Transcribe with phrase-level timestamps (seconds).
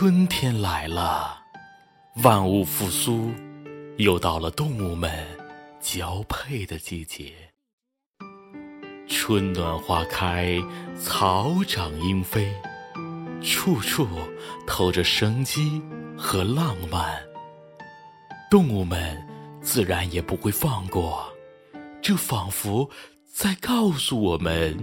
[0.00, 1.36] 春天来了，
[2.22, 3.32] 万物复苏，
[3.96, 5.10] 又到了动物们
[5.80, 7.32] 交配的季节。
[9.08, 10.56] 春暖花开，
[10.96, 12.48] 草长莺飞，
[13.42, 14.06] 处处
[14.68, 15.82] 透着生机
[16.16, 17.20] 和浪漫。
[18.48, 19.20] 动物们
[19.60, 21.28] 自然也不会放过，
[22.00, 22.88] 这仿佛
[23.26, 24.78] 在告诉我们：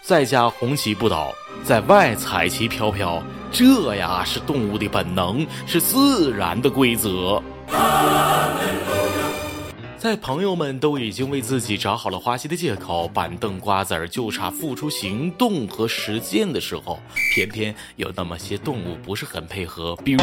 [0.00, 1.34] 在家红旗不倒。
[1.64, 3.22] 在外彩旗飘飘，
[3.52, 7.42] 这呀是动物的本能，是自然的规则。
[9.98, 17.00] 在朋友们都已经为自己找好了花心的借口，板凳瓜子儿就差付出行动和实践的时候，
[17.34, 20.20] 偏偏有那么些动物不是很配合，比如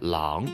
[0.00, 0.44] 狼。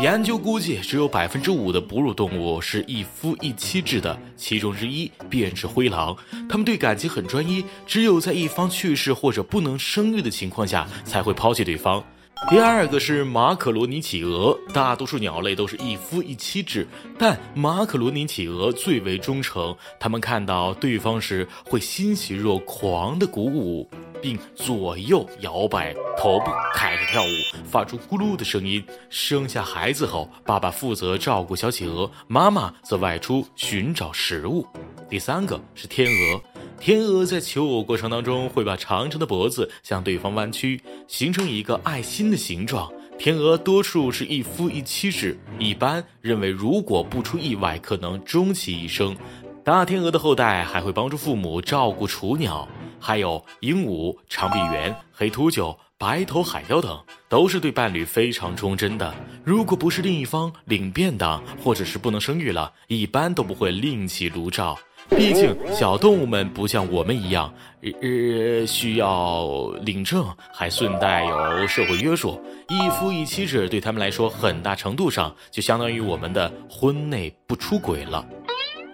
[0.00, 6.16] 研究估计，只有百分之五的哺乳动物是一夫一妻制的，其中之一便是灰狼。
[6.48, 12.04] 它们对感情很专一，只有在一方去世或者不能生育的情况下，才会抛弃对方。
[12.50, 19.76] 第二个是马可罗尼企鹅，大多数鸟类都是一夫一妻制，但马可罗尼企鹅最为忠诚。
[20.00, 23.88] 它们看到对方时会欣喜若狂的鼓舞。
[24.20, 27.28] 并左右摇摆头部，开始跳舞，
[27.64, 28.84] 发出咕噜的声音。
[29.08, 34.66] 生下孩子后，爸爸负责照顾小企鹅，妈妈则外出寻找食物。
[35.08, 36.42] 第三个是天鹅，
[36.80, 42.90] 天鹅在求偶过程当中会把长长的脖子向对方弯曲，形成一个爱心的形状。
[43.18, 49.16] 天鹅多数是一夫一妻制，一般认为如果不出意外，可能终其一生。
[49.64, 52.66] 大天鹅的后代还会帮助父母照顾雏鸟。
[53.00, 56.98] 还有鹦鹉、长臂猿、黑秃鹫、白头海雕等，
[57.28, 59.14] 都是对伴侣非常忠贞的。
[59.44, 64.76] 如果不是另一方领便当，或者是不能生育了，一般都不会另起炉灶。
[65.10, 72.40] 毕竟小动物们不像我们一样，呃，需要领证，还顺带有社会约束。
[72.68, 78.24] 一夫一妻制对他们来说，很大程度上就相当于我们的婚内不出轨了。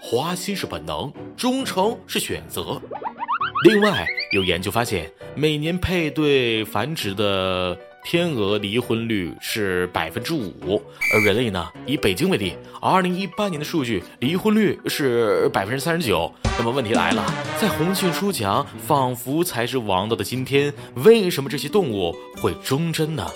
[0.01, 2.81] 花心是本能，忠诚是选择。
[3.65, 10.81] 另外，有研究发现，每年配对繁殖的天鹅离婚率是百分之五，
[11.15, 16.31] 而人类呢，以北京为例，二零一八年的数据离婚率是百分之三十九。
[16.59, 17.25] 那么问题来了，
[17.59, 23.27] 在红杏出墙仿佛才是王道的今天，为什么这些动物会忠贞呢？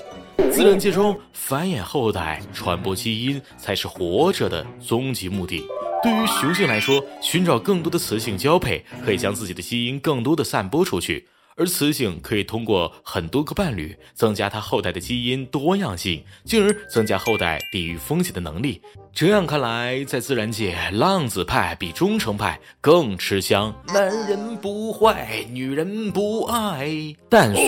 [0.53, 5.65] 自然界中，繁衍后代、传播基因才是活着的终极目的。
[6.03, 11.25] 对于雄性来说，寻找更多的雌性交配，可以将自己的基因更多的散播出去；
[11.59, 18.81] 而雌性可以通过很多个伴侣，增加它后代的基因多样性，进而增加后代抵御风险的能力。
[19.13, 23.75] 这样看来，在自然界，浪子派比忠诚派更吃香。
[23.93, 27.61] 男人不坏，女人不爱，但是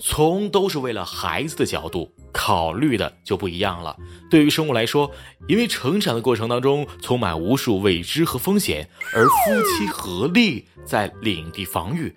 [0.00, 2.10] 从都是为了孩子的角度。
[2.30, 3.96] 考虑的就不一样了。
[4.30, 5.10] 对于生物来说，
[5.48, 12.14] 因为成长的过程当中充满无数未知和风险，而夫妻合力在领地防御、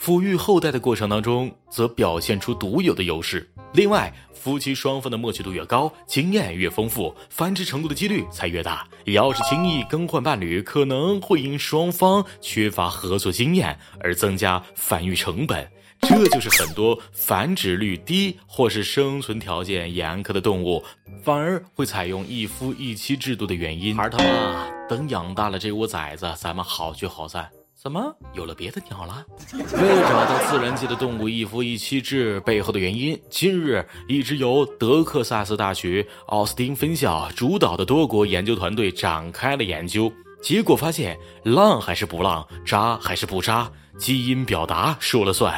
[0.00, 3.50] 抚育后代的过程当中，则表现出独有的优势。
[3.72, 8.86] 另外，夫妻双方的默契度越高，经验越丰富，繁殖成功的几率才越大。
[9.06, 15.68] 要是轻易更换伴侣，可能会因双方缺乏合作经验而增加繁育成本。
[16.00, 20.82] 这就是很多繁殖率低或是生存条件严苛的动物，
[21.24, 23.98] 反而会采用一夫一妻制度的原因。
[23.98, 27.50] 儿他妈，等养大了这窝崽子，咱们好聚好散。
[27.80, 29.24] 怎么有了别的鸟了？
[29.54, 40.12] 为了找到自然界的动物一夫一妻制背后的原因，近日一支由德克萨斯大学奥斯汀分校主导的多国研究团队展开了研究，
[40.42, 45.54] 结果发现，浪还是不浪，渣还是不渣，基因表达说了算。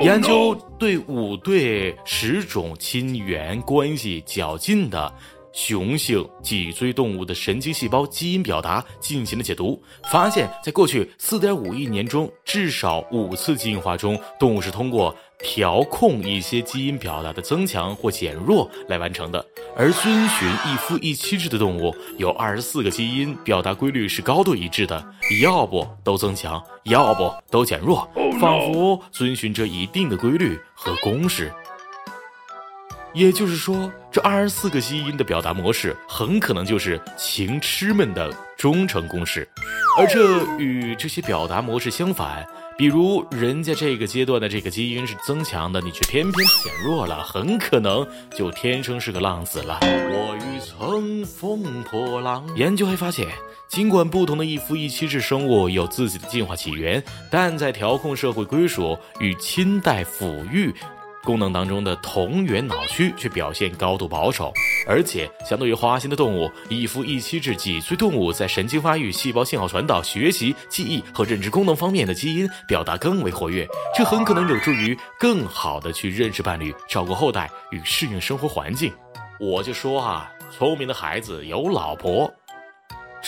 [0.00, 5.12] 研究对五对十种亲缘关系较近的
[5.52, 15.14] 雄性脊椎动物的神经细胞基因表达进行了解读，发现，在过去四点五亿年中，至少五次进化中，动物是通过。
[15.40, 19.46] 调控一些基因表达的增强或减弱来完成的，
[19.76, 25.00] 而遵循一夫一妻制的动物有二十四个基因表达规律是高度一致的，
[25.40, 27.98] 要不都增强，要不都减弱，
[28.40, 31.54] 仿佛遵循着一定的规律和公式。
[33.14, 39.48] 也就是说，这二十四个基因的表达模式很可能就是情痴们的忠诚公式。
[39.98, 42.46] 而这与这些表达模式相反。
[42.76, 49.80] 比如，人家这个阶段的这个基因是增强的，你却偏偏减弱了，很可能就天生是个浪子了。
[49.82, 52.46] 我欲乘风破浪。
[52.54, 53.26] 研究还发现，
[53.66, 60.72] 尽管不同的一夫一妻制生物有自己的进化起源，但在调控社会归属与亲代抚育。
[61.24, 64.52] 功能当中的同源脑区却表现高度保守，
[64.86, 78.92] 而且相对于花心的动物，一夫一妻制脊椎动物在神经发育、细胞信号传导、学习、记忆和认知功能方面的基因表达更为活跃，这很可能有助于更好的去认识伴侣、照顾后代与适应生活环境。
[79.38, 82.32] 我就说啊，聪明的孩子有老婆。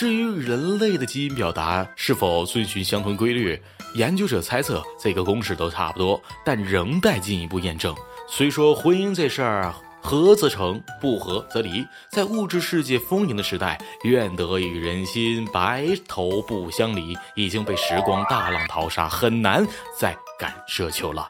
[0.01, 3.61] 至于人类的基因表达是否遵循相同规律？
[3.93, 7.95] 研究者猜测，这个公式都差不多，但仍待进一步验证。
[8.27, 9.71] 虽说婚姻这事儿
[10.01, 19.63] 合则成，不合则离，在物质世界丰盈的时代，愿得与人心，白头不相离，已经被时光大浪淘沙，很难
[19.95, 21.29] 再敢奢求了。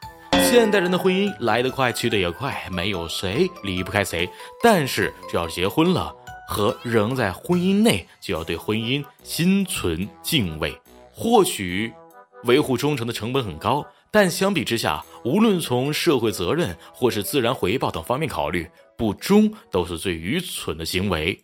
[0.50, 4.26] 现代人的婚姻来得快，去得也快，没有谁离不开谁。
[4.62, 6.10] 但是，只要结婚了，
[6.52, 10.78] 和仍在婚姻内，就要对婚姻心存敬畏。
[11.10, 11.90] 或许。
[12.44, 18.68] 维护忠诚的成本很高，但相比之下，无论从社会责任或是自然回报等方面考虑，
[18.98, 21.40] 不忠都是最愚蠢的行为。